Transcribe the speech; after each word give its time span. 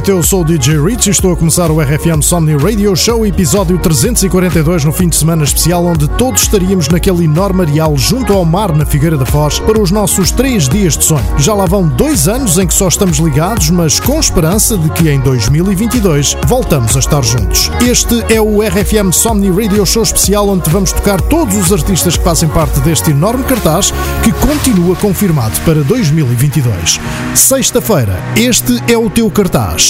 noite, 0.00 0.10
eu 0.10 0.22
sou 0.22 0.40
o 0.40 0.44
DJ 0.44 0.80
Rich 0.80 1.08
e 1.08 1.10
estou 1.10 1.32
a 1.32 1.36
começar 1.36 1.70
o 1.70 1.78
RFM 1.78 2.22
Somni 2.22 2.56
Radio 2.56 2.96
Show, 2.96 3.26
episódio 3.26 3.78
342, 3.78 4.84
no 4.84 4.92
fim 4.92 5.08
de 5.08 5.16
semana 5.16 5.44
especial, 5.44 5.84
onde 5.84 6.08
todos 6.08 6.42
estaríamos 6.42 6.88
naquele 6.88 7.24
enorme 7.24 7.62
areal 7.62 7.94
junto 7.96 8.32
ao 8.32 8.44
mar 8.44 8.74
na 8.74 8.86
Figueira 8.86 9.18
da 9.18 9.26
Foz 9.26 9.58
para 9.58 9.78
os 9.78 9.90
nossos 9.90 10.30
três 10.30 10.68
dias 10.68 10.96
de 10.96 11.04
sonho. 11.04 11.24
Já 11.38 11.52
lá 11.54 11.66
vão 11.66 11.86
dois 11.86 12.28
anos 12.28 12.56
em 12.56 12.66
que 12.66 12.72
só 12.72 12.88
estamos 12.88 13.18
ligados, 13.18 13.68
mas 13.70 14.00
com 14.00 14.18
esperança 14.18 14.78
de 14.78 14.88
que 14.90 15.10
em 15.10 15.20
2022 15.20 16.36
voltamos 16.46 16.96
a 16.96 17.00
estar 17.00 17.22
juntos. 17.22 17.70
Este 17.86 18.24
é 18.32 18.40
o 18.40 18.62
RFM 18.62 19.12
Somni 19.12 19.50
Radio 19.50 19.84
Show 19.84 20.02
especial, 20.02 20.48
onde 20.48 20.70
vamos 20.70 20.92
tocar 20.92 21.20
todos 21.20 21.56
os 21.56 21.72
artistas 21.72 22.16
que 22.16 22.24
fazem 22.24 22.48
parte 22.48 22.80
deste 22.80 23.10
enorme 23.10 23.44
cartaz 23.44 23.92
que 24.22 24.32
continua 24.32 24.96
confirmado 24.96 25.60
para 25.60 25.82
2022. 25.82 27.00
Sexta-feira, 27.34 28.18
este 28.36 28.80
é 28.90 28.96
o 28.96 29.10
teu 29.10 29.30
cartaz. 29.30 29.89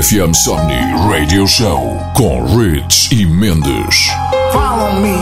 RFM 0.00 0.32
Somni 0.32 0.80
Radio 1.12 1.44
Show. 1.44 2.00
Com 2.16 2.56
Rich 2.56 3.12
e 3.12 3.26
Mendes. 3.26 4.08
Follow 4.50 4.96
me. 4.96 5.12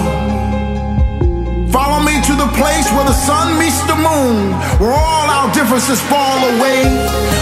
Follow 1.67 1.99
me 2.07 2.15
to 2.23 2.35
the 2.39 2.47
place 2.55 2.87
where 2.95 3.03
the 3.03 3.19
sun 3.27 3.59
meets 3.59 3.83
the 3.91 3.99
moon, 3.99 4.55
where 4.79 4.95
all 4.95 5.27
our 5.35 5.51
differences 5.51 5.99
fall 6.07 6.39
away 6.55 6.87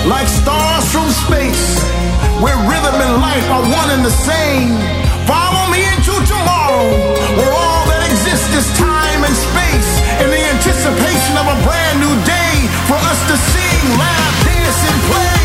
like 0.08 0.26
stars 0.28 0.88
from 0.88 1.04
space, 1.28 1.76
where 2.40 2.56
rhythm 2.64 2.96
and 3.04 3.20
life 3.20 3.46
are 3.52 3.64
one 3.68 3.90
and 3.92 4.00
the 4.00 4.16
same. 4.24 4.72
Follow 5.28 5.68
me 5.68 5.84
into 5.92 6.16
tomorrow, 6.24 6.88
where 7.36 7.52
all 7.52 7.84
that 7.92 8.00
exists 8.08 8.48
is 8.56 8.66
time 8.80 9.20
and 9.28 9.36
space, 9.36 9.90
in 10.24 10.32
the 10.32 10.40
anticipation 10.56 11.36
of 11.36 11.52
a 11.52 11.56
brand 11.68 12.00
new 12.00 12.16
day 12.24 12.64
for 12.88 12.96
us 12.96 13.20
to 13.28 13.36
sing, 13.36 13.82
laugh, 14.00 14.34
dance, 14.48 14.80
and 14.88 15.00
play. 15.12 15.35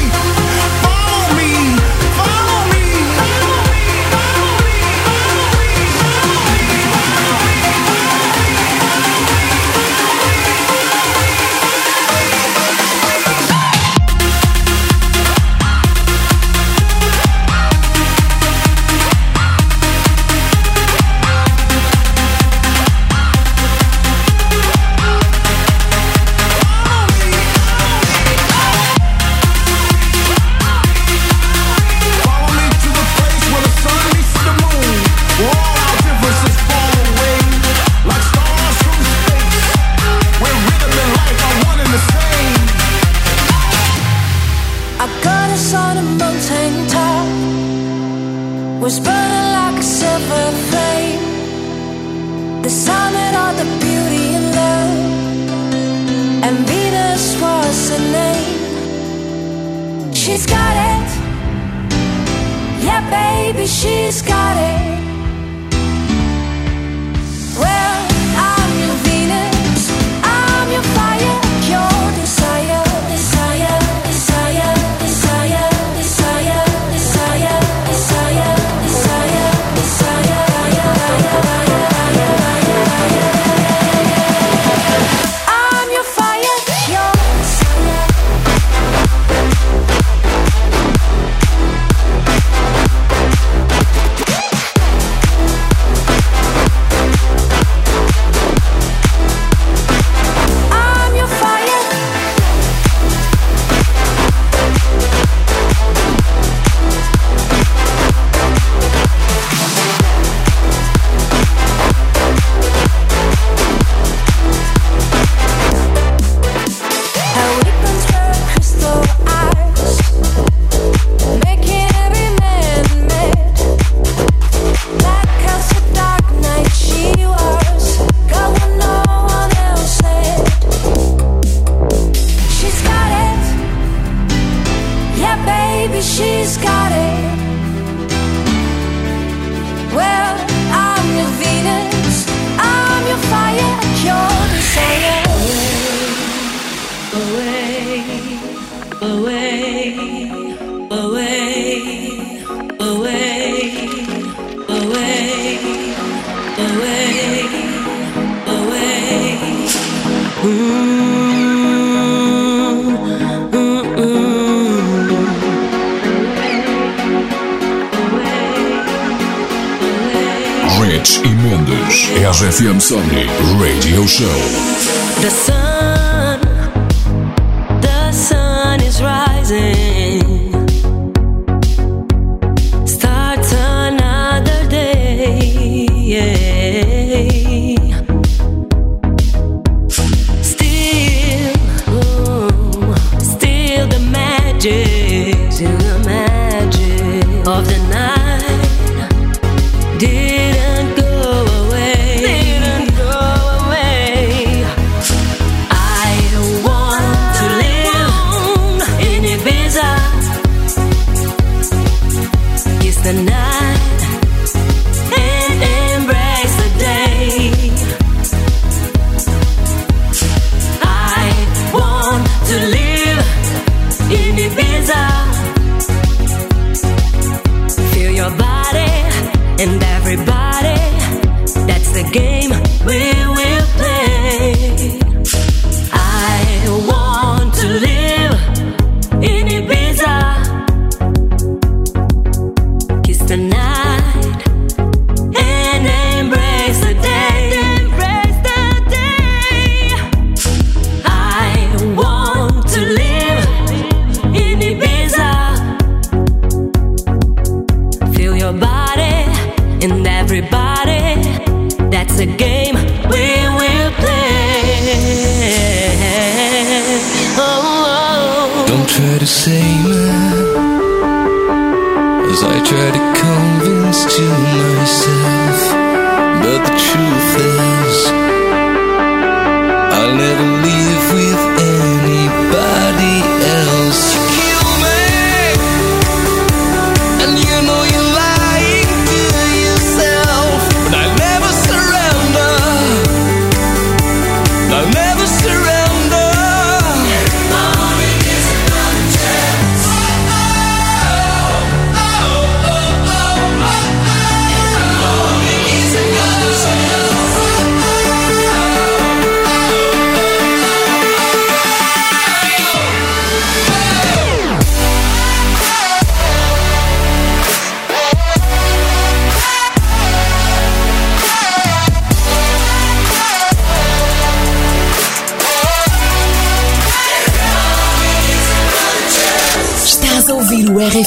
days 194.62 195.58
to 195.58 195.63
the 195.63 196.04
magic 196.06 197.48
of 197.48 197.66
the 197.66 197.80
night. 197.90 198.20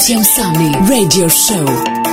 Sami 0.05 0.71
Radio 0.87 1.27
Show. 1.27 2.04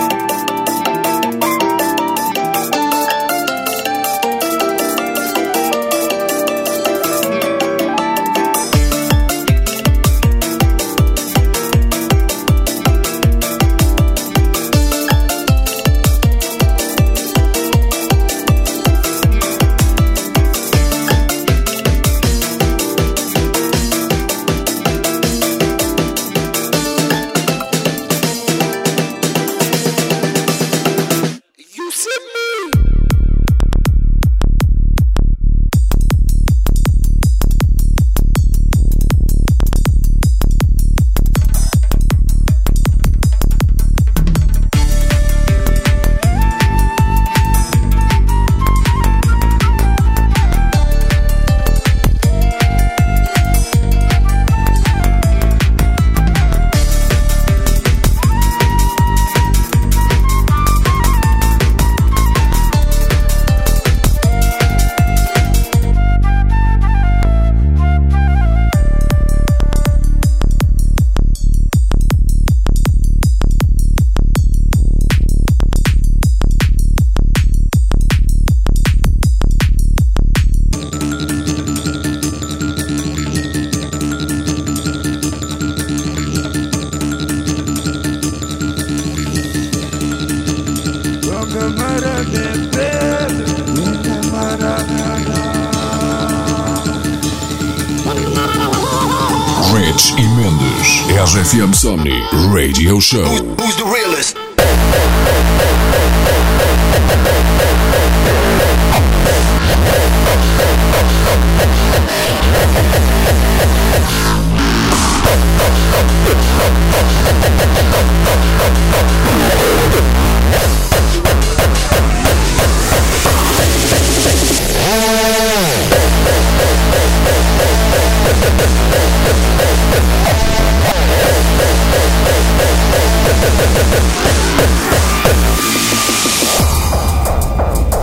Insomni 101.73 102.21
Radio 102.53 103.01
Show. 103.01 103.25
Who's, 103.25 103.41
who's 103.65 103.77
the 103.79 103.85
realist? 103.85 104.42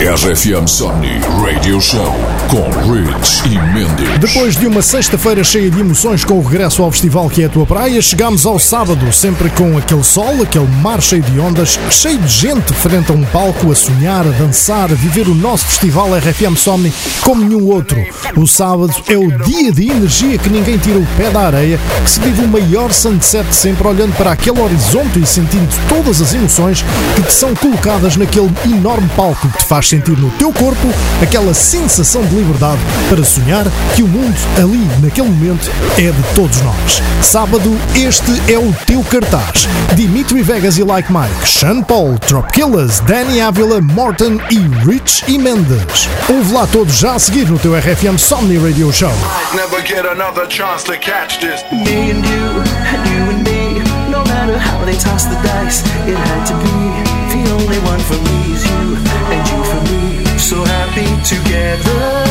RFM 0.09 0.65
Somni 0.65 1.21
Radio 1.43 1.79
Show 1.79 2.28
com 2.49 2.67
Rich 2.91 3.43
e 3.45 3.59
Mendes. 3.73 4.17
Depois 4.19 4.55
de 4.55 4.65
uma 4.65 4.81
sexta-feira 4.81 5.43
cheia 5.43 5.69
de 5.69 5.79
emoções 5.79 6.23
com 6.23 6.39
o 6.39 6.41
regresso 6.41 6.81
ao 6.81 6.91
festival 6.91 7.29
que 7.29 7.43
é 7.43 7.45
a 7.45 7.49
tua 7.49 7.65
praia, 7.65 8.01
chegamos 8.01 8.43
ao 8.43 8.57
sábado, 8.57 9.13
sempre 9.13 9.51
com 9.51 9.77
aquele 9.77 10.03
sol, 10.03 10.41
aquele 10.41 10.67
mar 10.81 10.99
cheio 10.99 11.21
de 11.21 11.39
ondas, 11.39 11.79
cheio 11.91 12.17
de 12.17 12.27
gente 12.27 12.73
frente 12.73 13.11
a 13.11 13.13
um 13.13 13.23
palco 13.25 13.71
a 13.71 13.75
sonhar, 13.75 14.25
a 14.25 14.31
dançar, 14.31 14.91
a 14.91 14.95
viver 14.95 15.27
o 15.27 15.35
nosso 15.35 15.67
festival 15.67 16.09
RFM 16.17 16.57
Somni 16.57 16.91
como 17.21 17.45
nenhum 17.45 17.67
outro. 17.67 18.03
O 18.35 18.47
sábado 18.47 18.95
é 19.07 19.15
o 19.15 19.31
dia 19.43 19.71
de 19.71 19.91
energia 19.91 20.37
que 20.39 20.49
ninguém 20.49 20.79
tira 20.79 20.97
o 20.97 21.07
pé 21.17 21.29
da 21.29 21.41
areia, 21.41 21.79
que 22.03 22.09
se 22.09 22.19
vive 22.19 22.41
o 22.41 22.47
maior 22.47 22.91
sunset 22.91 23.45
sempre 23.53 23.87
olhando 23.87 24.15
para 24.15 24.31
aquele 24.31 24.59
horizonte 24.59 25.19
e 25.19 25.25
sentindo 25.25 25.69
todas 25.87 26.19
as 26.19 26.33
emoções 26.33 26.83
que 27.15 27.21
te 27.21 27.33
são 27.33 27.53
colocadas 27.53 28.17
naquele 28.17 28.51
enorme 28.65 29.09
palco 29.15 29.47
que 29.49 29.59
te 29.59 29.65
faz 29.65 29.87
sentir 29.87 30.17
no 30.17 30.31
teu 30.31 30.51
corpo 30.51 30.87
aquela 31.21 31.53
sensação 31.53 32.23
de 32.25 32.38
liberdade 32.39 32.79
para 33.09 33.23
sonhar 33.23 33.65
que 33.95 34.01
o 34.01 34.07
mundo 34.07 34.35
ali, 34.57 34.87
naquele 35.01 35.29
momento, 35.29 35.69
é 35.97 36.11
de 36.11 36.23
todos 36.33 36.61
nós. 36.61 37.01
Sábado, 37.21 37.77
este 37.95 38.31
é 38.51 38.57
o 38.57 38.73
teu 38.85 39.03
cartaz. 39.03 39.67
Dimitri 39.95 40.41
Vegas 40.41 40.77
e 40.77 40.83
Like 40.83 41.11
Mike, 41.11 41.47
Sean 41.47 41.81
Paul, 41.83 42.17
Trop 42.19 42.51
Killers, 42.51 43.01
Danny 43.01 43.41
Avila, 43.41 43.81
Morton 43.81 44.39
e 44.49 44.59
Rich 44.85 45.25
e 45.27 45.37
Mendes. 45.37 46.07
Ouve 46.29 46.53
lá 46.53 46.65
todos 46.67 46.97
já 46.97 47.15
a 47.15 47.19
seguir 47.19 47.47
no 47.47 47.59
teu 47.59 47.77
RFM 47.77 48.17
Somni 48.17 48.57
Radio 48.57 48.91
Show. 48.91 49.11
Never 49.53 49.85
get 49.85 50.05
another 50.05 50.47
chance 50.47 50.83
to 50.85 50.93
catch 50.97 51.39
this. 51.39 51.63
Me 51.71 52.11
and 52.11 52.25
you, 52.25 52.61
and 52.87 53.09
you 53.09 53.23
and 53.29 53.43
me. 53.43 54.09
No 54.09 54.23
matter 54.23 54.57
how 54.57 54.83
they 54.85 54.95
toss 54.95 55.25
the 55.25 55.35
dice, 55.43 55.83
it 56.07 56.17
had 56.17 56.45
to 56.47 56.53
be. 56.63 57.09
The 57.33 57.51
only 57.51 57.79
one 57.79 57.99
for 57.99 58.17
me 58.17 58.53
is 58.53 58.65
you, 58.65 58.97
and 59.29 59.47
you 59.49 59.63
for 59.63 59.81
me. 59.91 60.37
So 60.37 60.63
happy 60.63 61.05
together. 61.23 62.28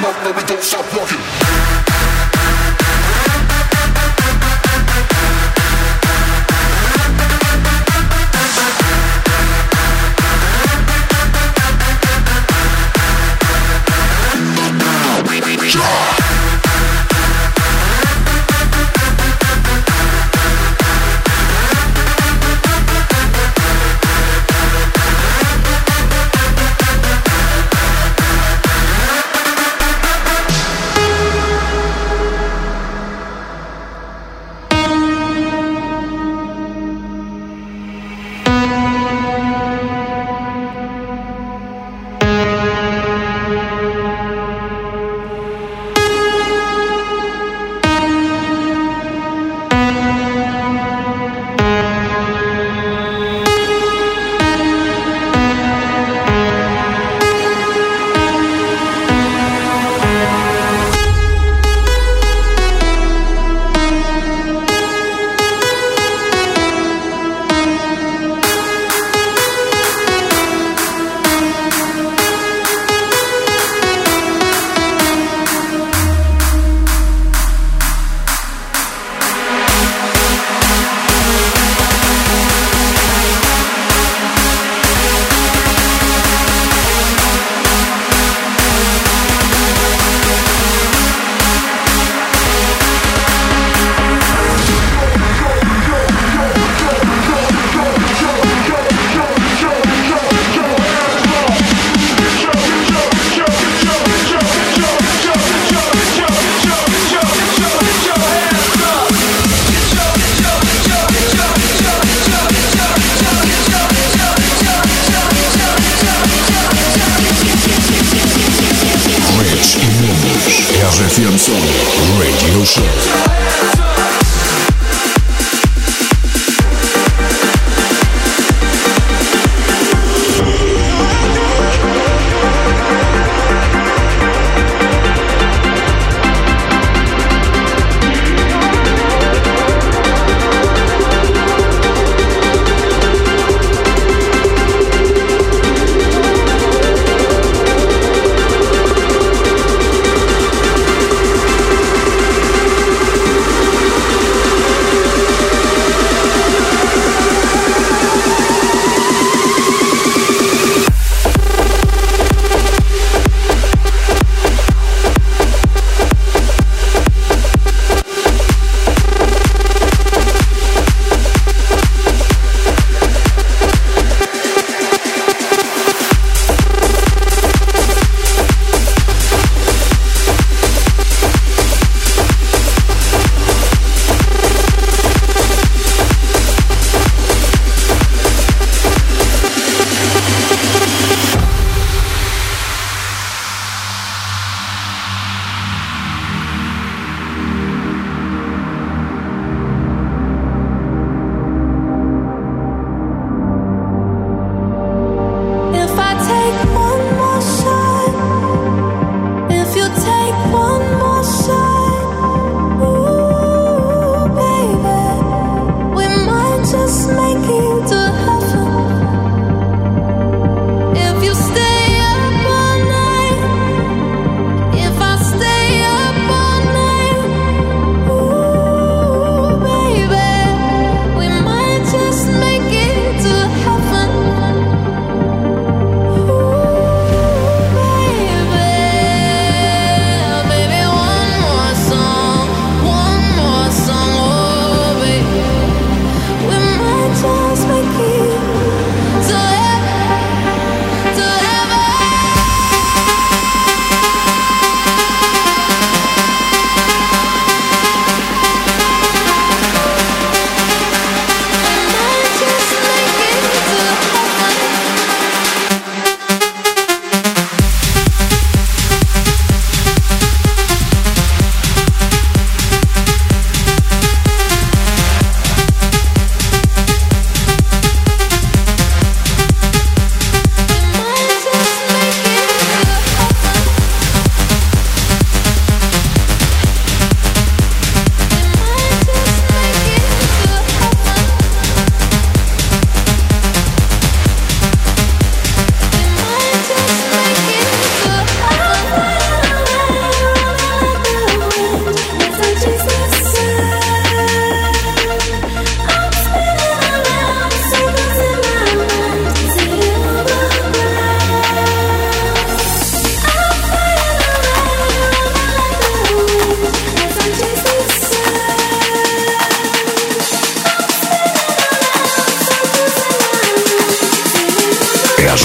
No, 0.00 0.12
no, 0.22 0.30
we 0.30 0.42
don't 0.44 0.62
stop 0.62 0.84
walking. 0.96 1.87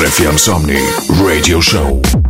RFM 0.03 0.37
Somni 0.37 0.79
Radio 1.23 1.61
Show. 1.61 2.22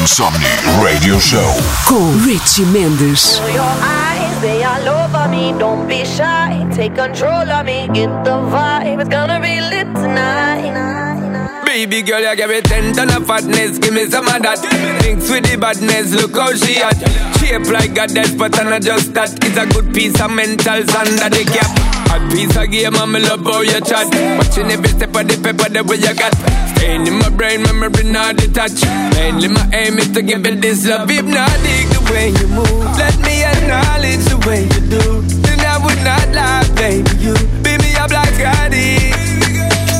RFM 0.00 0.06
Somni 0.06 0.82
Radio 0.82 1.18
Show. 1.18 1.54
Com 1.86 2.24
Richie 2.24 2.64
Mendes. 2.64 3.40
Your 3.52 3.62
eyes, 3.62 4.40
they 4.40 4.64
all 4.64 4.88
over 4.88 5.28
me. 5.28 5.52
Don't 5.58 5.86
be 5.86 6.04
shy. 6.04 6.66
Take 6.72 6.94
control 6.94 7.48
of 7.50 7.66
me. 7.66 7.88
Get 7.92 8.08
the 8.24 8.30
vibe. 8.30 9.00
It's 9.00 9.08
gonna 9.08 9.40
be 9.40 9.60
lit 9.60 9.86
tonight. 9.94 11.64
Baby 11.64 12.02
girl, 12.02 12.20
you 12.20 12.36
give 12.36 12.50
me 12.50 12.60
ten 12.62 12.92
ton 12.94 13.10
of 13.10 13.26
fatness, 13.26 13.78
give 13.78 13.94
me 13.94 14.06
some 14.10 14.26
of 14.26 14.42
that. 14.42 14.58
Thinks 15.02 15.30
with 15.30 15.44
the 15.48 15.56
badness, 15.56 16.12
look 16.12 16.36
how 16.36 16.52
she 16.52 16.78
at. 16.78 16.98
Shape 17.38 17.70
like 17.70 17.96
a 17.96 18.06
death, 18.06 18.36
but 18.36 18.58
I'm 18.58 18.70
not 18.70 18.82
just 18.82 19.14
that. 19.14 19.30
It's 19.44 19.56
a 19.56 19.66
good 19.66 19.94
piece 19.94 20.20
of 20.20 20.30
mentals 20.30 20.92
under 20.94 21.30
the 21.30 21.44
cap. 21.46 21.70
A 22.10 22.18
piece 22.34 22.56
of 22.56 22.70
game, 22.70 22.96
I'm 22.96 23.12
love 23.12 23.44
how 23.44 23.60
you 23.60 23.80
chat. 23.82 24.08
Watching 24.38 24.70
every 24.70 24.88
step 24.88 25.14
of 25.14 25.28
the 25.28 25.36
paper, 25.38 25.68
the 25.68 25.84
way 25.84 25.96
you 25.96 26.14
got. 26.14 26.49
Staying 26.80 27.06
in 27.06 27.18
my 27.18 27.28
brain, 27.28 27.60
memory 27.60 28.04
not 28.04 28.36
detached. 28.38 28.86
Mainly 29.12 29.48
my 29.48 29.68
aim 29.74 29.98
is 29.98 30.08
to 30.12 30.22
give 30.22 30.46
it 30.46 30.62
this 30.62 30.88
love. 30.88 31.08
Dig 31.08 31.26
the 31.28 32.00
way 32.10 32.32
you 32.32 32.48
move. 32.48 32.96
Let 32.96 33.20
me 33.20 33.44
acknowledge 33.44 34.24
the 34.32 34.40
way 34.48 34.64
you 34.64 34.80
do. 34.88 35.20
Then 35.44 35.60
I 35.60 35.76
would 35.76 36.00
not 36.00 36.24
lie, 36.32 36.64
baby. 36.80 37.12
You 37.20 37.34
beat 37.60 37.84
me 37.84 37.92
up 38.00 38.10
like 38.10 38.32
Scotty. 38.32 38.96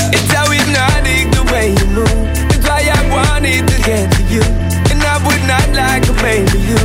It's 0.09 0.33
how 0.33 0.49
hypnotic 0.49 1.29
the 1.37 1.45
way 1.53 1.77
you 1.77 1.87
move. 1.93 2.25
That's 2.49 2.65
why 2.65 2.81
I 2.89 3.01
wanted 3.13 3.69
to 3.69 3.77
get 3.85 4.09
to 4.17 4.23
you. 4.33 4.41
And 4.89 5.05
I 5.05 5.21
would 5.21 5.45
not 5.45 5.69
like 5.77 6.09
a 6.09 6.17
baby. 6.25 6.65
You 6.65 6.81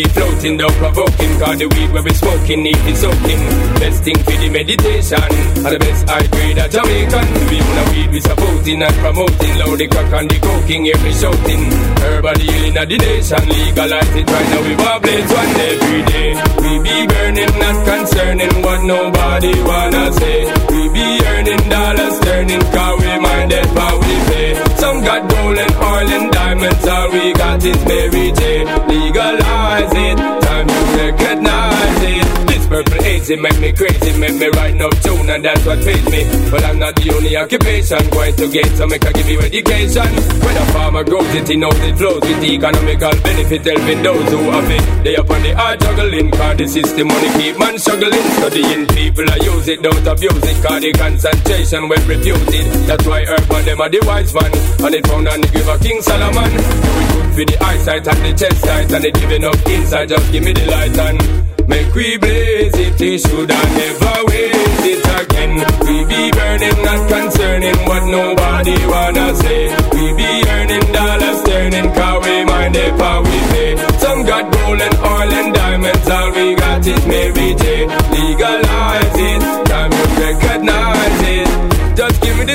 floating, 0.00 0.56
don't 0.56 0.72
provoking. 0.80 1.32
Cause 1.38 1.58
the 1.58 1.68
weed 1.68 1.90
where 1.92 2.02
we 2.02 2.12
smoking, 2.16 2.62
need 2.64 2.80
it 2.88 2.96
soaking. 2.96 3.40
Best 3.76 4.04
thing 4.04 4.16
for 4.24 4.36
the 4.40 4.48
meditation. 4.48 5.20
And 5.20 5.72
the 5.76 5.78
best 5.78 6.08
I 6.08 6.26
grade 6.32 6.58
a 6.58 6.66
Jamaican. 6.68 7.26
We 7.52 7.58
wanna 7.60 7.84
weed 7.92 8.10
we 8.10 8.20
supporting 8.20 8.82
and 8.82 8.96
promoting. 9.04 9.54
Loud 9.60 9.78
the 9.78 9.86
crack 9.92 10.12
and 10.16 10.30
the 10.30 10.38
coking, 10.40 10.88
every 10.88 11.12
shouting. 11.12 11.62
Herbal 12.00 12.38
healing 12.40 12.76
of 12.80 12.88
the 12.88 12.96
nation. 12.96 13.44
Legalize 13.52 14.14
it 14.16 14.26
right 14.32 14.48
now, 14.48 14.62
we 14.64 14.74
blaze 14.80 15.30
one 15.32 15.52
every 15.60 16.02
day. 16.08 16.30
We 16.64 16.72
be 16.80 16.96
burning, 17.12 17.52
not 17.60 17.76
concerning 17.84 18.54
what 18.64 18.80
nobody 18.88 19.52
wanna 19.60 20.04
say. 20.16 20.40
We 20.72 20.82
be 20.88 21.06
earning 21.28 21.64
dollars, 21.68 22.16
turning, 22.24 22.64
cause 22.72 22.96
we 22.96 23.12
minded 23.20 23.66
how 23.76 23.94
we 24.00 24.14
pay. 24.32 24.71
Some 24.82 25.00
got 25.04 25.30
gold 25.30 25.56
and 25.56 25.74
oil 25.76 26.08
and 26.10 26.32
diamonds, 26.32 26.88
all 26.88 27.08
we 27.12 27.32
got 27.34 27.64
is 27.64 27.84
Mary 27.84 28.32
J. 28.32 28.64
Legalize 28.88 29.92
it, 29.94 30.18
time 30.42 30.68
you 30.68 30.82
recognize 30.98 32.02
it. 32.02 32.48
This 32.48 32.66
purple 32.66 32.91
haze, 33.02 33.30
it 33.30 33.40
make 33.40 33.58
me 33.60 33.72
crazy, 33.72 34.18
make 34.18 34.34
me 34.34 34.48
write 34.54 34.74
no 34.74 34.88
tune, 35.02 35.28
and 35.28 35.44
that's 35.44 35.64
what 35.66 35.78
pays 35.82 36.06
me. 36.06 36.22
But 36.50 36.64
I'm 36.64 36.78
not 36.78 36.94
the 36.96 37.14
only 37.14 37.36
occupation 37.36 38.02
going 38.10 38.34
to 38.36 38.46
get, 38.48 38.68
so 38.78 38.86
make 38.86 39.04
I 39.04 39.12
give 39.12 39.28
you 39.28 39.40
education. 39.40 40.08
When 40.42 40.56
a 40.56 40.64
farmer 40.72 41.04
grows 41.04 41.34
it, 41.34 41.48
he 41.48 41.56
knows 41.56 41.78
it 41.82 41.96
flows 41.98 42.22
with 42.22 42.40
the 42.40 42.50
economical 42.54 43.14
benefit, 43.22 43.62
helping 43.66 44.02
those 44.02 44.28
who 44.30 44.40
have 44.50 44.70
it. 44.70 44.84
They 45.04 45.16
up 45.16 45.30
on 45.30 45.42
the 45.42 45.52
hard 45.52 45.80
juggling, 45.80 46.30
cause 46.30 46.56
the 46.56 46.66
system 46.68 47.08
money 47.08 47.30
keep 47.38 47.58
man 47.58 47.78
struggling. 47.78 48.26
Studying 48.38 48.86
people, 48.94 49.26
I 49.28 49.36
use 49.36 49.68
it, 49.68 49.82
don't 49.82 50.06
abuse 50.06 50.44
it, 50.46 50.58
cause 50.62 50.80
the 50.80 50.92
concentration 50.92 51.88
when 51.88 52.02
refused 52.06 52.54
it. 52.54 52.66
That's 52.86 53.06
why 53.06 53.26
urban 53.26 53.64
them 53.66 53.80
are 53.80 53.90
the 53.90 54.00
wise 54.06 54.32
man, 54.32 54.50
and 54.86 54.94
it 54.94 55.06
found 55.06 55.26
the 55.26 55.48
give 55.52 55.68
a 55.68 55.76
King 55.78 56.00
Solomon. 56.02 56.50
Do 56.54 57.02
good 57.12 57.30
for 57.34 57.44
the 57.50 57.56
eyesight 57.62 58.06
and 58.06 58.20
the 58.24 58.32
chest 58.38 58.60
sight, 58.62 58.92
and 58.92 59.04
it 59.04 59.14
giving 59.14 59.44
up 59.44 59.58
inside, 59.66 60.08
just 60.08 60.32
give 60.32 60.44
me 60.44 60.52
the 60.52 60.66
light 60.66 60.98
and 60.98 61.42
Make 61.68 61.94
we 61.94 62.16
blaze 62.16 62.74
it, 62.74 62.91
it 63.00 63.18
should 63.20 63.50
I 63.50 63.62
never 63.78 64.16
waste 64.28 64.86
it 64.92 65.04
again. 65.20 65.54
We 65.86 65.96
be 66.04 66.30
burning, 66.30 66.78
not 66.84 67.00
concerning 67.08 67.78
what 67.88 68.04
nobody 68.06 68.76
wanna 68.86 69.34
say. 69.36 69.62
We 69.94 70.04
be 70.14 70.30
earning 70.48 70.86
dollars, 70.92 71.42
turning, 71.44 71.88
cause 71.94 72.24
we 72.24 72.44
mind 72.44 72.76
if 72.76 72.98
how 72.98 73.22
we 73.22 73.38
pay. 73.52 73.76
Some 73.98 74.24
got 74.24 74.52
gold 74.52 74.80
and 74.80 74.96
oil 74.98 75.32
and 75.40 75.54
diamonds, 75.54 76.08
all 76.10 76.30
we 76.32 76.54
got 76.54 76.86
is 76.86 77.06
Mary 77.06 77.54
J. 77.54 77.84
Eh? 77.84 78.10
Legalize 78.10 79.18
it, 79.30 79.42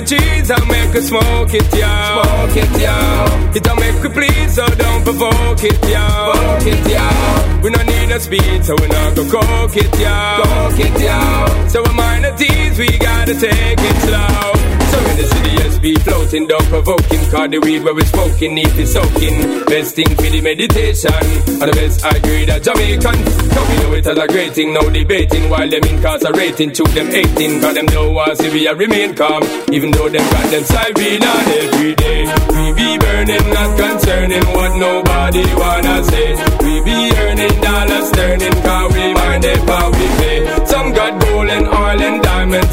the 0.02 0.16
cheese, 0.16 0.52
I'll 0.52 0.66
make 0.66 0.92
her 0.94 1.02
smoke 1.02 1.54
it, 1.54 1.68
yeah. 1.74 2.22
Smoke 2.22 2.58
it, 2.58 2.82
yeah. 2.82 3.54
It'll 3.56 3.76
make 3.76 4.02
we 4.04 4.10
please, 4.10 4.56
so 4.56 4.66
don't 4.68 5.04
provoke 5.04 5.64
it, 5.64 5.78
yeah. 5.90 6.32
Provoke 6.32 6.68
it. 6.68 7.64
We 7.64 7.70
don't 7.72 7.88
need 7.88 8.10
no 8.10 8.18
speed, 8.20 8.66
so 8.66 8.76
we 8.80 8.88
not 8.88 9.16
go 9.16 9.26
coke 9.30 9.78
it, 9.78 10.00
yeah. 10.00 10.42
Coke 10.44 10.80
it, 10.80 11.02
yeah. 11.02 11.68
So 11.68 11.84
we 11.84 11.94
minor 11.94 12.36
tease, 12.38 12.78
we 12.78 12.98
gotta 12.98 13.34
take 13.34 13.80
it 13.80 13.96
slow. 14.04 14.57
So 14.98 15.06
in 15.12 15.18
the 15.18 15.28
city, 15.30 15.52
yes, 15.62 16.04
floating, 16.04 16.48
don't 16.48 16.66
provoking. 16.74 17.22
Cause 17.30 17.50
the 17.54 17.60
weed 17.62 17.84
where 17.84 17.94
we 17.94 18.02
smoking, 18.06 18.56
need 18.56 18.74
it 18.74 18.88
soaking. 18.88 19.66
Best 19.70 19.94
thing 19.94 20.10
for 20.10 20.26
the 20.26 20.42
meditation. 20.42 21.14
And 21.62 21.70
the 21.70 21.76
best 21.78 22.04
I 22.04 22.18
agree 22.18 22.46
that 22.50 22.64
Jamaican. 22.66 23.18
So 23.54 23.60
we 23.70 23.76
know 23.78 23.94
it 23.94 24.08
as 24.08 24.18
a 24.18 24.28
great 24.28 24.54
thing, 24.58 24.74
no 24.74 24.90
debating. 24.90 25.50
While 25.52 25.70
them 25.70 25.84
incarcerating, 25.86 26.72
to 26.74 26.84
them 26.98 27.08
18. 27.14 27.62
Cause 27.62 27.76
them 27.76 27.86
know 27.94 28.18
us, 28.18 28.42
if 28.42 28.52
we 28.52 28.68
remain 28.68 29.14
calm. 29.14 29.44
Even 29.70 29.92
though 29.92 30.10
them 30.10 30.26
got 30.34 30.50
them 30.50 30.64
siren 30.66 31.22
on 31.22 31.46
every 31.62 31.94
day. 31.94 32.22
We 32.58 32.66
be 32.74 32.98
burning, 32.98 33.46
not 33.54 33.70
concerning 33.78 34.46
what 34.50 34.72
nobody 34.82 35.46
wanna 35.62 35.96
say. 36.10 36.30
We 36.66 36.74
be 36.82 36.98
earning 37.22 37.56
dollars, 37.62 38.10
turning, 38.18 38.58
cause 38.66 38.94
we 38.98 39.14
mind 39.14 39.46
it, 39.46 39.62
how 39.70 39.94
we 39.94 40.06
pay. 40.18 40.66
Some 40.66 40.90
got 40.98 41.22
gold 41.22 41.50
and 41.54 41.68
oil 41.70 42.02
and 42.02 42.18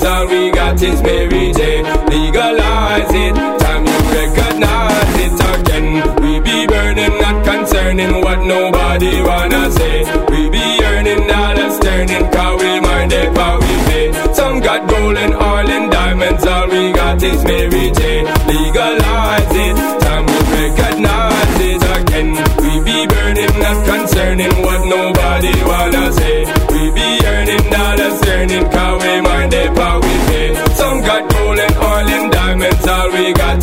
all 0.04 0.26
we 0.28 0.50
got 0.50 0.80
is 0.82 1.02
Mary 1.02 1.52
J. 1.52 1.82
Legalize 2.08 3.12
it, 3.12 3.34
time 3.60 3.84
you 3.86 3.98
recognize 4.16 5.14
it 5.24 5.34
again. 5.54 5.88
We 6.22 6.40
be 6.40 6.66
burning, 6.66 7.18
not 7.20 7.44
concerning 7.44 8.20
what 8.22 8.40
nobody 8.44 9.22
wanna 9.22 9.70
say. 9.72 10.04
We 10.30 10.48
be 10.50 10.64
earning 10.84 11.26
dollars, 11.26 11.78
turning, 11.80 12.30
cause 12.30 12.62
we 12.62 12.80
mind 12.80 13.12
it, 13.12 13.36
how 13.36 13.58
we 13.60 13.74
pay. 13.88 14.12
Some 14.32 14.60
got 14.60 14.88
gold 14.88 15.16
and 15.16 15.34
oil 15.34 15.68
and 15.76 15.90
diamonds, 15.90 16.46
all 16.46 16.66
we 16.68 16.92
got 16.92 17.22
is 17.22 17.44
Mary 17.44 17.90
J. 17.90 18.24
Legalize 18.46 19.54
it, 19.66 19.76
time 20.00 20.26
you 20.28 20.40
recognize 20.60 21.60
it 21.60 21.82
again. 21.98 22.30
We 22.62 22.72
be 22.88 23.06
burning, 23.06 23.54
not 23.60 23.78
concerning 23.86 24.54
what 24.62 24.80
nobody 24.88 25.54
wanna 25.64 25.93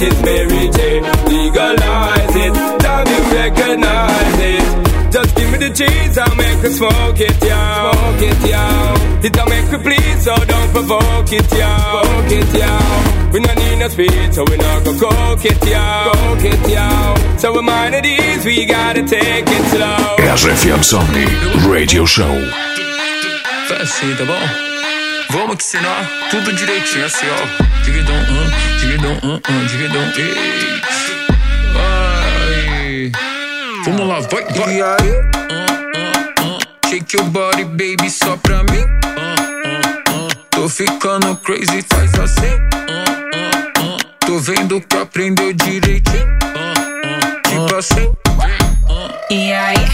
we 0.01 0.09
got 0.09 0.17
is 0.17 0.21
Mary 0.23 0.69
J. 0.69 1.01
Legalize 1.27 2.35
it, 2.35 2.53
time 2.81 3.07
you 3.07 3.21
recognize 3.37 4.39
it. 4.39 5.11
Just 5.11 5.35
give 5.35 5.51
me 5.51 5.57
the 5.57 5.69
cheese, 5.69 6.17
I'll 6.17 6.35
make 6.35 6.59
her 6.59 6.71
smoke 6.71 7.19
it, 7.19 7.43
yeah. 7.43 7.91
Smoke 7.91 8.21
it, 8.21 8.49
yeah. 8.49 9.23
It'll 9.23 9.45
make 9.47 9.65
her 9.65 9.79
please, 9.79 10.23
so 10.23 10.35
don't 10.35 10.71
provoke 10.71 11.31
it, 11.33 11.51
yeah. 11.53 12.01
Provoke 12.01 12.31
it, 12.31 12.57
yeah. 12.57 13.31
We 13.33 13.39
no 13.41 13.53
need 13.53 13.79
no 13.79 13.87
speed, 13.89 14.33
so 14.33 14.45
we 14.49 14.57
not 14.57 14.83
go 14.85 14.97
coke 14.97 15.45
it, 15.45 15.65
yeah. 15.67 16.11
Coke 16.13 16.45
it, 16.45 16.69
yeah. 16.69 17.37
So 17.37 17.53
we 17.53 17.61
mind 17.61 17.95
at 17.95 18.05
ease, 18.05 18.45
we 18.45 18.65
gotta 18.65 19.03
take 19.03 19.45
it 19.47 19.63
slow. 19.69 20.15
RFM 20.17 20.83
Somni 20.83 21.25
Radio 21.69 22.05
Show. 22.05 22.35
Assim, 23.81 24.13
tá 24.15 24.25
bom? 24.25 24.70
Vamos 25.31 25.55
que 25.55 25.63
ensinar 25.63 26.09
tudo 26.29 26.51
direitinho, 26.51 27.05
assim, 27.05 27.25
ó. 27.27 27.83
Dividão, 27.83 28.15
um, 28.15 28.77
dividão, 28.79 29.17
um, 29.23 29.35
um, 29.35 29.65
dividão, 29.65 30.01
ei. 30.17 30.81
Vai. 31.73 33.11
Vamos 33.85 34.07
lá, 34.07 34.19
vai, 34.19 34.43
vai. 34.53 34.75
E 34.75 34.81
aí? 34.81 35.11
Shake 36.89 37.15
your 37.15 37.25
body, 37.29 37.63
baby, 37.63 38.09
só 38.09 38.35
pra 38.35 38.61
mim. 38.63 38.85
Tô 40.49 40.67
ficando 40.67 41.37
crazy, 41.37 41.81
faz 41.89 42.13
assim. 42.19 42.59
Tô 44.19 44.37
vendo 44.37 44.81
que 44.81 44.97
aprendeu 44.97 45.53
direitinho. 45.53 46.37
Tipo 47.47 47.75
assim. 47.77 48.11
Y 49.29 49.53
ahí 49.53 49.85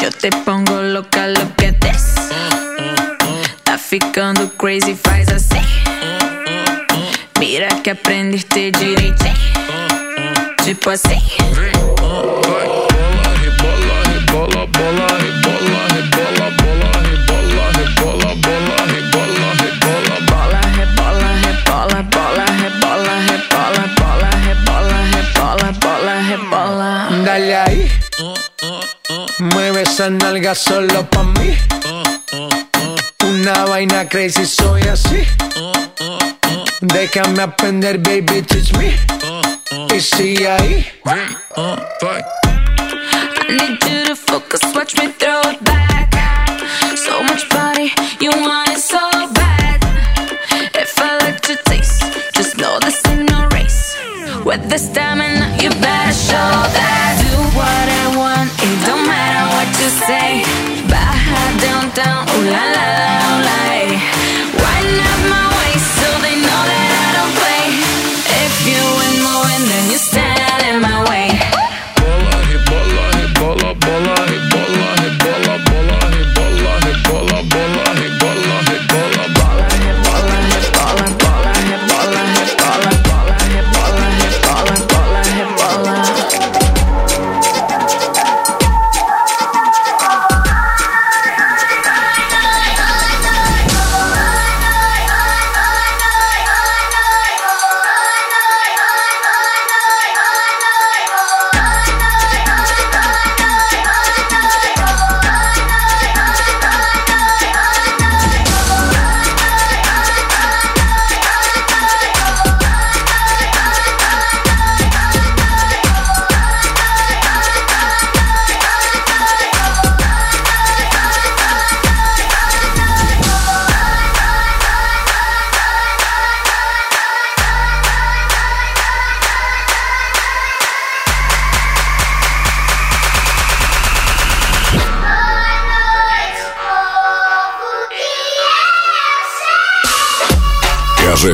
yo 0.00 0.10
te 0.10 0.30
pongo 0.30 0.80
loca, 0.80 1.26
lo 1.26 1.40
que 1.56 1.57
des. 1.57 1.57
Tá 1.57 1.57
ficando 3.88 4.50
crazy, 4.58 4.94
faz 4.94 5.28
assim. 5.30 5.62
Mira 7.38 7.68
que 7.82 7.88
aprendiste 7.90 8.70
direitinho. 8.72 9.34
Tipo 10.62 10.90
assim. 10.90 11.22
Rebola, 11.54 12.28
rebola, 13.40 14.66
bola, 14.66 15.06
rebola, 15.24 15.80
rebola, 15.88 16.50
bola, 16.58 16.90
rebola, 17.08 17.64
rebola, 17.78 18.28
bola, 18.44 18.76
rebola, 18.92 19.48
rebola, 19.56 20.16
Bola, 20.28 20.60
rebola, 20.76 21.32
rebola, 21.48 22.02
bola, 22.12 22.44
rebola, 22.60 23.14
rebola, 23.24 23.84
bola, 23.96 24.30
rebola, 24.44 24.98
rebola, 25.14 25.68
bola, 25.80 26.14
rebola. 26.28 27.08
Dale 27.24 27.56
ahí. 27.56 27.90
Mueve 29.38 29.82
esa 29.82 30.10
nalga 30.10 30.54
solo 30.54 31.06
pa' 31.08 31.22
mí. 31.22 31.56
Una 33.48 33.64
vaina 33.64 34.06
crazy, 34.06 34.44
soy 34.44 34.82
así. 34.82 35.22
Déjame 36.82 37.40
aprender, 37.40 37.96
baby, 37.96 38.42
teach 38.42 38.74
me. 38.74 38.94
Y 39.96 40.00
sigue 40.02 40.50
ahí. 40.50 40.86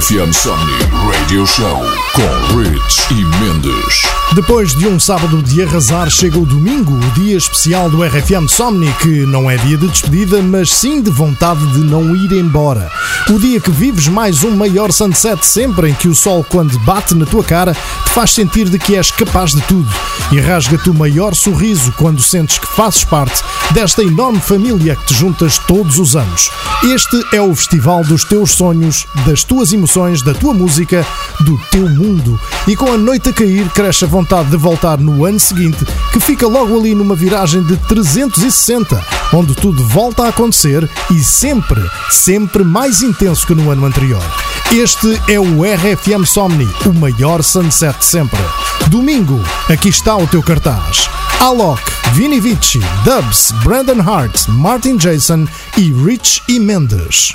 RFM 0.04 0.32
Somni 0.32 0.78
Radio 1.06 1.46
Show 1.46 1.80
com 2.12 2.58
Rich 2.58 3.10
e 3.10 3.24
Mendes. 3.40 4.23
Depois 4.32 4.74
de 4.74 4.88
um 4.88 4.98
sábado 4.98 5.42
de 5.42 5.62
arrasar, 5.62 6.10
chega 6.10 6.38
o 6.38 6.46
domingo, 6.46 6.92
o 6.92 7.10
dia 7.12 7.37
especial 7.37 7.88
do 7.88 8.02
RFM 8.02 8.48
Somni, 8.48 8.92
que 9.00 9.24
não 9.26 9.48
é 9.48 9.56
dia 9.56 9.76
de 9.76 9.87
despedida, 9.87 10.42
mas 10.42 10.70
sim 10.70 11.00
de 11.00 11.10
vontade 11.10 11.64
de 11.72 11.78
não 11.78 12.16
ir 12.16 12.32
embora. 12.32 12.90
O 13.30 13.38
dia 13.38 13.60
que 13.60 13.70
vives 13.70 14.08
mais 14.08 14.42
um 14.42 14.50
maior 14.50 14.90
sunset 14.90 15.44
sempre, 15.46 15.90
em 15.90 15.94
que 15.94 16.08
o 16.08 16.14
sol, 16.14 16.44
quando 16.48 16.76
bate 16.80 17.14
na 17.14 17.26
tua 17.26 17.44
cara, 17.44 17.74
te 17.74 18.10
faz 18.10 18.32
sentir 18.32 18.68
de 18.68 18.78
que 18.78 18.96
és 18.96 19.10
capaz 19.10 19.52
de 19.52 19.60
tudo 19.62 19.88
e 20.32 20.40
rasga-te 20.40 20.90
o 20.90 20.94
maior 20.94 21.34
sorriso 21.34 21.92
quando 21.96 22.22
sentes 22.22 22.58
que 22.58 22.66
fazes 22.66 23.04
parte 23.04 23.42
desta 23.72 24.02
enorme 24.02 24.40
família 24.40 24.96
que 24.96 25.06
te 25.06 25.14
juntas 25.14 25.58
todos 25.58 25.98
os 25.98 26.16
anos. 26.16 26.50
Este 26.82 27.22
é 27.32 27.40
o 27.40 27.54
festival 27.54 28.02
dos 28.04 28.24
teus 28.24 28.50
sonhos, 28.50 29.06
das 29.26 29.44
tuas 29.44 29.72
emoções, 29.72 30.22
da 30.22 30.34
tua 30.34 30.52
música, 30.52 31.06
do 31.40 31.58
teu 31.70 31.88
mundo. 31.88 32.38
E 32.66 32.76
com 32.76 32.92
a 32.92 32.96
noite 32.98 33.30
a 33.30 33.32
cair, 33.32 33.68
cresce 33.70 34.04
a 34.04 34.08
vontade 34.14 34.48
de 34.48 34.57
voltar 34.57 34.96
no 34.98 35.24
ano 35.24 35.40
seguinte, 35.40 35.85
que 36.12 36.20
fica 36.20 36.46
logo 36.46 36.79
ali 36.79 36.94
numa 36.94 37.16
viragem 37.16 37.64
de 37.64 37.77
360, 37.77 39.05
onde 39.33 39.57
tudo 39.57 39.85
volta 39.88 40.22
a 40.22 40.29
acontecer 40.29 40.88
e 41.11 41.18
sempre, 41.18 41.83
sempre 42.11 42.62
mais 42.62 43.03
intenso 43.03 43.44
que 43.44 43.57
no 43.57 43.72
ano 43.72 43.85
anterior. 43.85 44.22
Este 44.70 45.20
é 45.27 45.40
o 45.40 45.64
RFM 45.64 46.24
Somni, 46.24 46.68
o 46.87 46.94
maior 46.94 47.42
sunset 47.42 47.98
de 47.98 48.05
sempre. 48.05 48.38
Domingo, 48.87 49.42
aqui 49.68 49.88
está 49.88 50.16
o 50.16 50.29
teu 50.29 50.44
cartaz. 50.44 51.11
Alok, 51.40 51.83
Vini 52.12 52.38
Vici, 52.38 52.79
Dubs, 53.03 53.50
Brandon 53.64 54.00
Hart, 54.00 54.46
Martin 54.46 54.96
Jason 54.96 55.48
e 55.77 55.92
Rich 55.92 56.40
e 56.46 56.61
Mendes. 56.61 57.35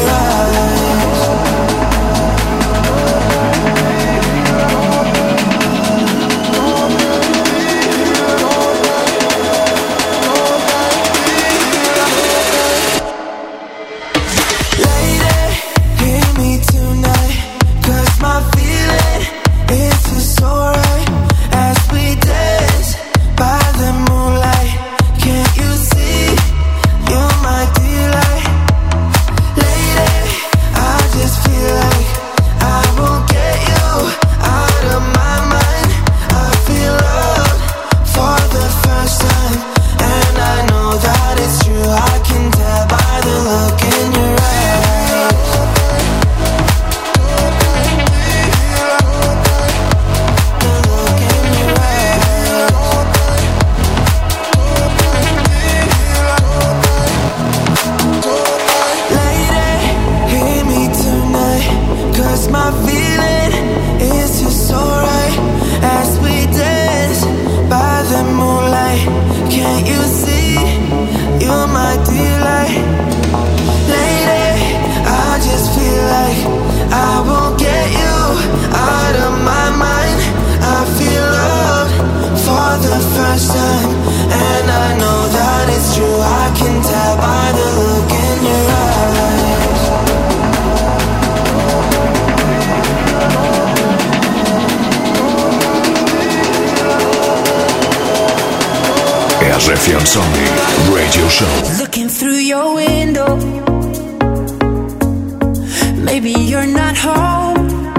find 106.93 106.97
home. 106.97 107.93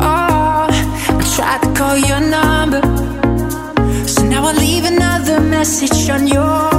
Oh, 0.00 0.68
I 1.18 1.34
tried 1.36 1.62
to 1.62 1.72
call 1.78 1.96
your 1.96 2.20
number, 2.20 2.80
so 4.06 4.24
now 4.28 4.44
I 4.46 4.52
leave 4.52 4.84
another 4.84 5.40
message 5.40 6.08
on 6.10 6.26
your. 6.26 6.69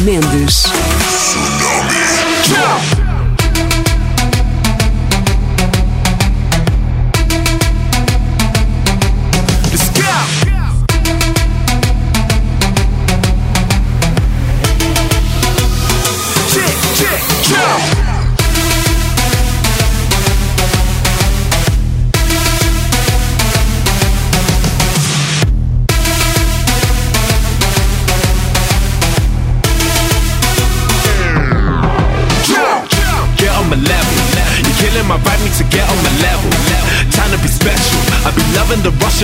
Mendes. 0.00 0.61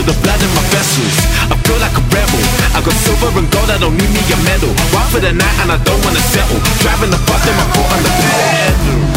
the 0.08 0.16
blood 0.24 0.40
in 0.40 0.48
my 0.56 0.64
vessels. 0.72 1.16
I 1.52 1.56
feel 1.68 1.76
like 1.84 1.92
a 1.92 2.02
rebel. 2.08 2.40
I 2.72 2.80
got 2.80 2.96
silver 3.04 3.28
and 3.36 3.48
gold, 3.52 3.68
I 3.68 3.76
don't 3.76 3.96
need 4.00 4.08
me 4.08 4.22
a 4.32 4.38
medal. 4.48 4.72
One 4.96 5.04
for 5.12 5.20
the 5.20 5.32
night 5.36 5.56
and 5.60 5.70
I 5.70 5.78
don't 5.84 6.00
wanna 6.00 6.24
settle. 6.32 6.60
Driving 6.80 7.12
the 7.12 7.20
bus 7.28 7.44
in 7.44 7.54
my 7.54 7.66
foot 7.76 7.88
on 7.92 8.00
the 8.02 8.12
pedal. 8.16 9.07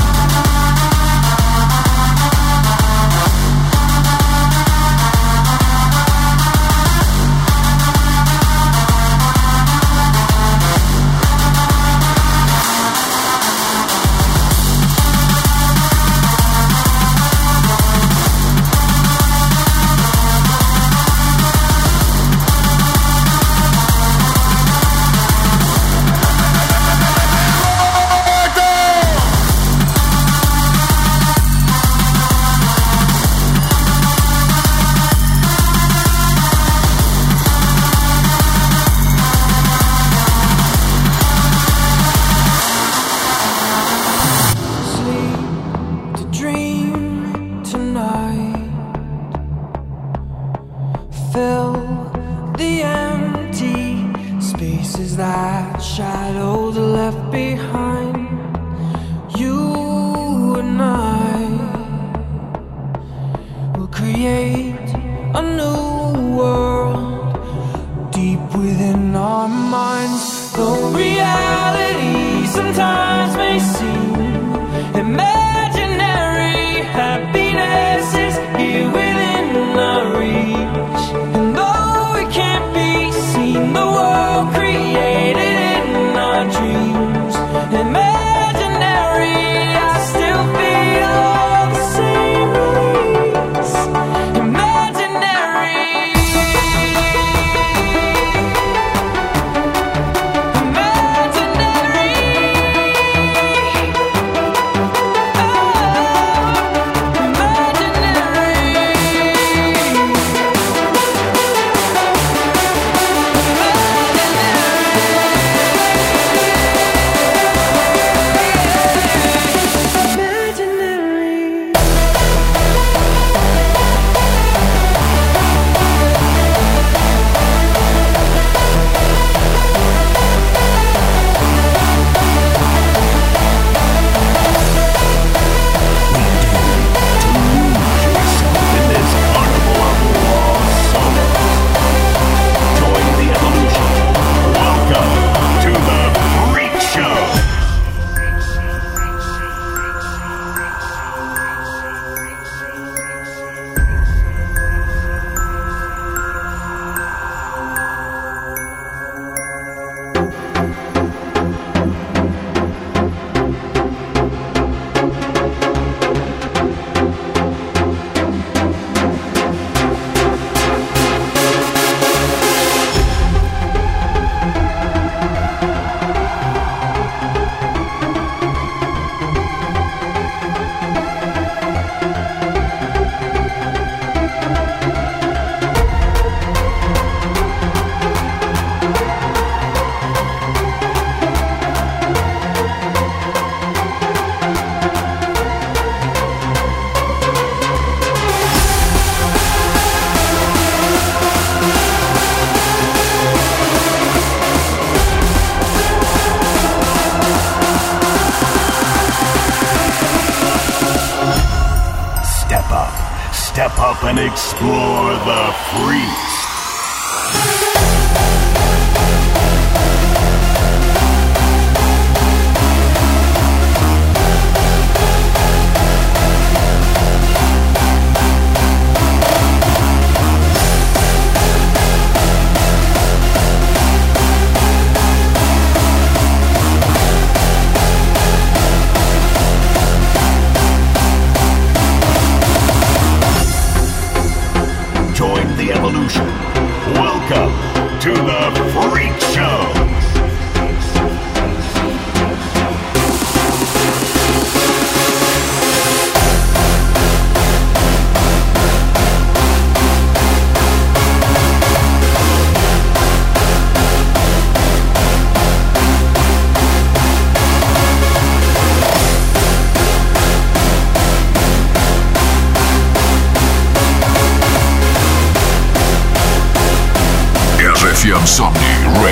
up 213.91 214.03
and 214.05 214.19
explore 214.19 215.11
the 215.25 215.53
freaks. 215.73 216.30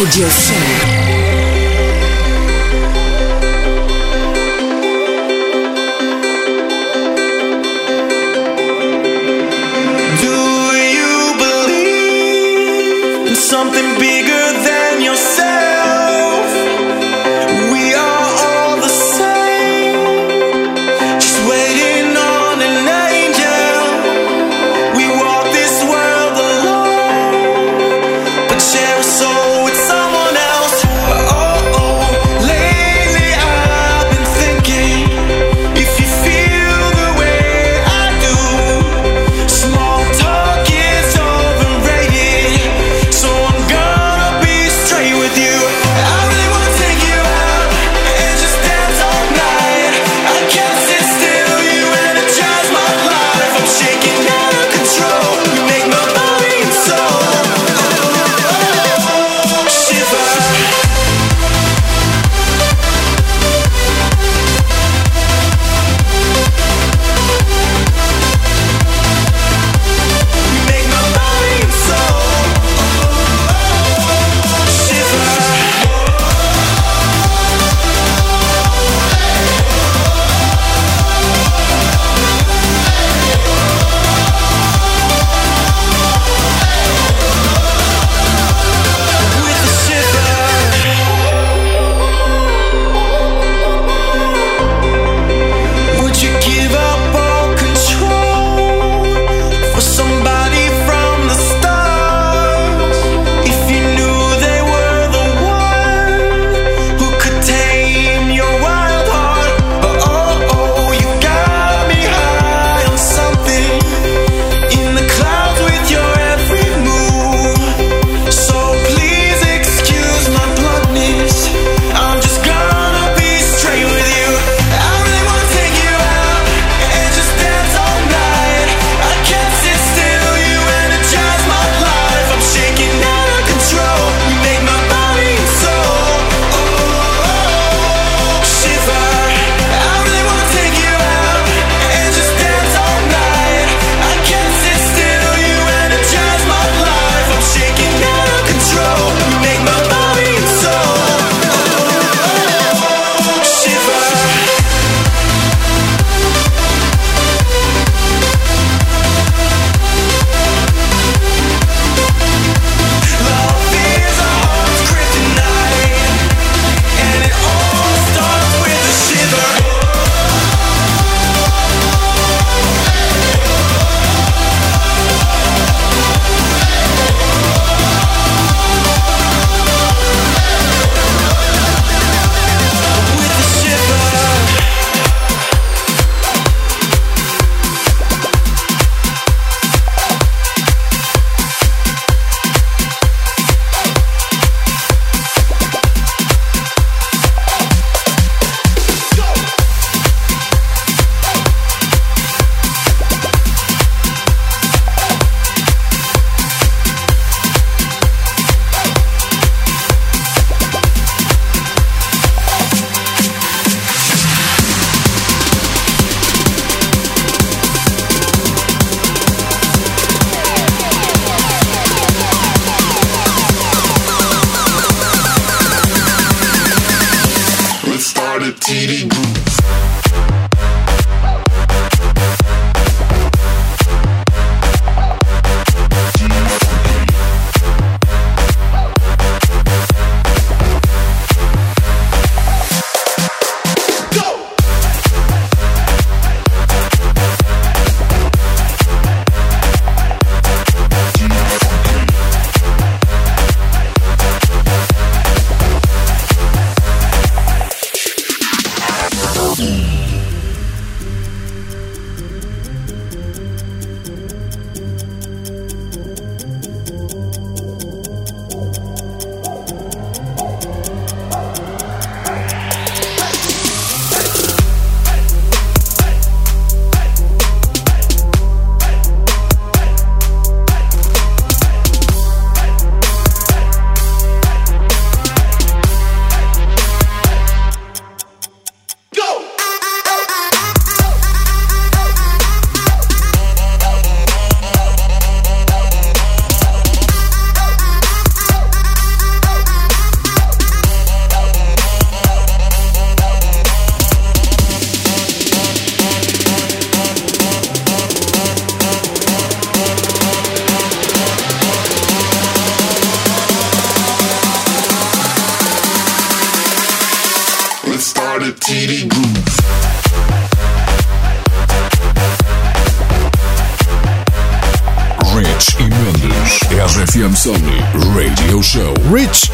Audio 0.00 0.26
Show. 0.30 0.79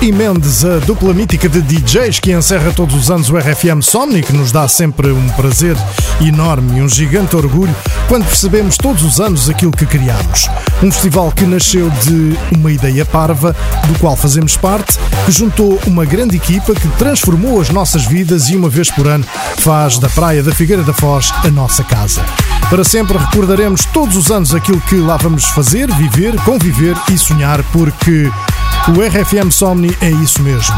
E 0.01 0.13
Mendes, 0.13 0.65
a 0.65 0.79
dupla 0.79 1.13
mítica 1.13 1.49
de 1.49 1.61
DJs 1.61 2.21
que 2.21 2.33
encerra 2.33 2.73
todos 2.73 2.95
os 2.95 3.11
anos 3.11 3.31
o 3.31 3.37
RFM 3.37 3.81
Somni, 3.83 4.23
que 4.23 4.33
nos 4.33 4.53
dá 4.53 4.69
sempre 4.69 5.11
um 5.11 5.29
prazer 5.31 5.77
enorme 6.21 6.79
e 6.79 6.83
um 6.83 6.89
gigante 6.89 7.35
orgulho 7.35 7.75
quando 8.09 8.25
percebemos 8.25 8.77
todos 8.77 9.03
os 9.03 9.21
anos 9.21 9.49
aquilo 9.49 9.73
que 9.73 9.87
criamos. 9.87 10.49
Um 10.83 10.93
festival 10.93 11.33
que 11.33 11.45
nasceu 11.45 11.91
de 11.91 12.39
uma 12.55 12.71
ideia 12.71 13.05
parva, 13.05 13.57
do 13.87 13.99
qual 13.99 14.17
fazemos 14.17 14.57
parte, 14.57 14.99
que 15.25 15.33
juntou 15.33 15.81
uma 15.87 16.05
grande 16.05 16.37
equipa 16.37 16.75
que 16.75 16.89
transformou 16.99 17.61
as 17.61 17.71
nossas 17.71 18.05
vidas 18.05 18.49
e 18.49 18.57
uma 18.57 18.69
vez 18.69 18.91
por 18.91 19.07
ano 19.09 19.25
faz 19.59 19.99
da 19.99 20.09
Praia 20.09 20.43
da 20.43 20.55
Figueira 20.55 20.83
da 20.83 20.93
Foz 20.93 21.33
a 21.43 21.51
nossa 21.51 21.83
casa. 21.83 22.23
Para 22.69 22.85
sempre 22.85 23.17
recordaremos 23.17 23.85
todos 23.87 24.17
os 24.17 24.31
anos 24.31 24.55
aquilo 24.55 24.81
que 24.83 24.97
lá 24.97 25.17
vamos 25.17 25.45
fazer, 25.47 25.93
viver, 25.95 26.37
conviver 26.43 26.97
e 27.13 27.17
sonhar, 27.17 27.63
porque 27.73 28.31
o 28.89 29.01
RFM 29.01 29.51
Somni 29.51 29.97
é 30.01 30.11
isso 30.11 30.41
mesmo. 30.43 30.77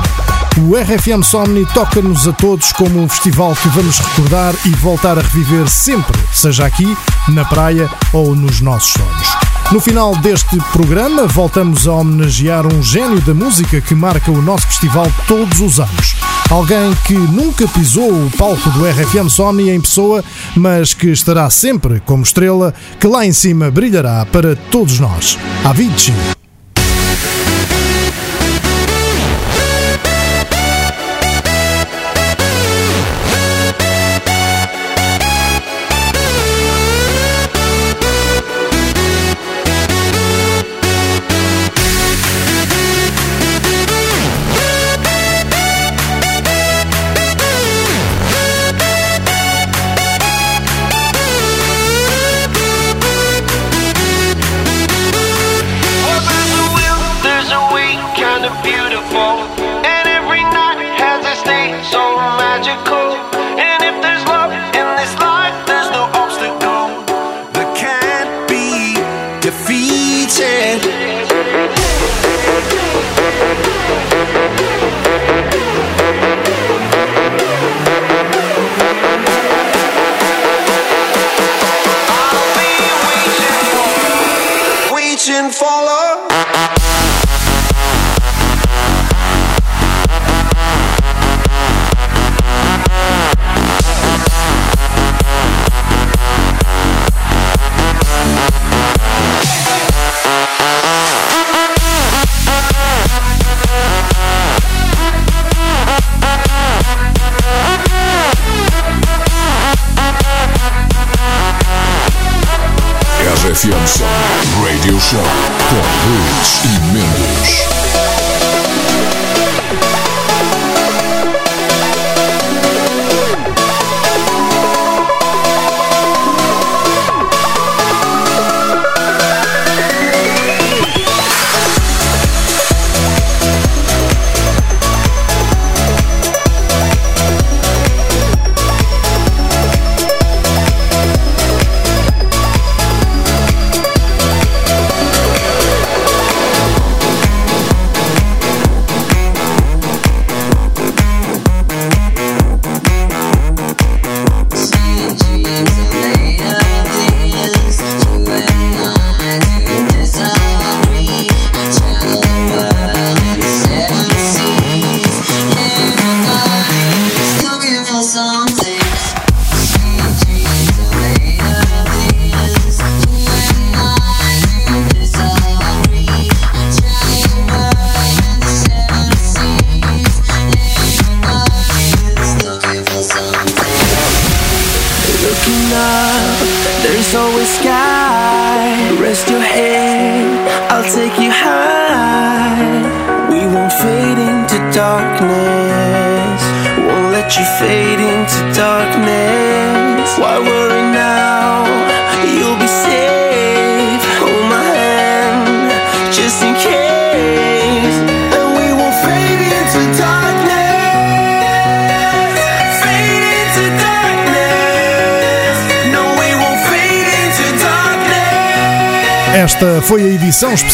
O 0.63 0.75
RFM 0.75 1.23
Somni 1.23 1.67
toca-nos 1.67 2.27
a 2.27 2.33
todos 2.33 2.73
como 2.73 3.03
um 3.03 3.09
festival 3.09 3.55
que 3.55 3.69
vamos 3.69 3.99
recordar 3.99 4.55
e 4.65 4.71
voltar 4.71 5.19
a 5.19 5.21
reviver 5.21 5.69
sempre, 5.69 6.19
seja 6.33 6.65
aqui, 6.65 6.97
na 7.29 7.45
praia 7.45 7.89
ou 8.15 8.35
nos 8.35 8.63
nossos 8.63 8.93
sonhos. 8.93 9.29
No 9.71 9.79
final 9.79 10.17
deste 10.17 10.57
programa, 10.73 11.27
voltamos 11.27 11.87
a 11.87 11.93
homenagear 11.93 12.67
um 12.67 12.83
gênio 12.83 13.21
da 13.21 13.35
música 13.35 13.79
que 13.79 13.95
marca 13.95 14.31
o 14.31 14.41
nosso 14.41 14.67
festival 14.69 15.07
todos 15.27 15.61
os 15.61 15.79
anos. 15.79 16.17
Alguém 16.51 16.95
que 17.07 17.13
nunca 17.13 17.69
pisou 17.69 18.11
o 18.11 18.31
palco 18.39 18.71
do 18.71 18.87
RFM 18.87 19.29
Somni 19.29 19.69
em 19.69 19.81
pessoa, 19.81 20.25
mas 20.57 20.95
que 20.95 21.09
estará 21.09 21.51
sempre 21.51 22.01
como 22.07 22.23
estrela 22.23 22.73
que 22.99 23.07
lá 23.07 23.27
em 23.27 23.33
cima 23.33 23.71
brilhará 23.71 24.25
para 24.25 24.57
todos 24.57 24.99
nós. 24.99 25.39
Avicii. 25.63 26.48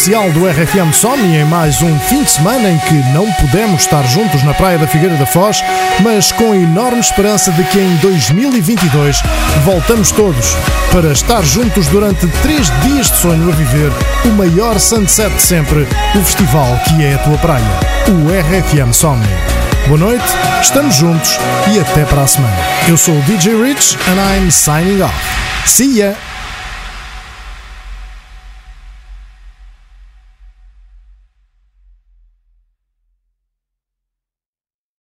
Especial 0.05 0.29
do 0.33 0.47
RFM 0.47 0.93
Somni 0.93 1.35
em 1.35 1.45
mais 1.45 1.81
um 1.81 1.99
fim 2.01 2.21
de 2.21 2.29
semana 2.29 2.69
em 2.69 2.77
que 2.77 2.93
não 3.11 3.25
pudemos 3.33 3.81
estar 3.81 4.03
juntos 4.03 4.43
na 4.43 4.53
Praia 4.53 4.77
da 4.77 4.85
Figueira 4.85 5.15
da 5.15 5.25
Foz, 5.25 5.63
mas 6.01 6.31
com 6.31 6.51
a 6.51 6.55
enorme 6.55 6.99
esperança 6.99 7.51
de 7.51 7.63
que 7.63 7.79
em 7.79 7.95
2022 7.95 9.23
voltamos 9.63 10.11
todos 10.11 10.55
para 10.91 11.11
estar 11.11 11.43
juntos 11.43 11.87
durante 11.87 12.27
três 12.43 12.71
dias 12.83 13.09
de 13.09 13.17
sonho 13.17 13.49
a 13.49 13.55
viver 13.55 13.91
o 14.25 14.27
maior 14.33 14.79
sunset 14.79 15.33
de 15.33 15.41
sempre, 15.41 15.87
o 16.13 16.23
festival 16.23 16.79
que 16.87 17.03
é 17.03 17.15
a 17.15 17.19
tua 17.19 17.37
praia, 17.39 17.65
o 18.07 18.27
RFM 18.29 18.93
Somni. 18.93 19.25
Boa 19.87 19.99
noite, 19.99 20.25
estamos 20.61 20.93
juntos 20.93 21.39
e 21.73 21.79
até 21.79 22.05
para 22.05 22.21
a 22.21 22.27
semana. 22.27 22.57
Eu 22.87 22.95
sou 22.95 23.15
o 23.15 23.21
DJ 23.23 23.59
Rich 23.59 23.97
and 24.07 24.37
I'm 24.37 24.51
signing 24.51 25.01
off. 25.01 25.15
See 25.65 25.97
ya! 25.97 26.34